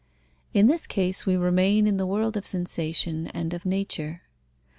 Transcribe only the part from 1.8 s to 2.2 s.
in the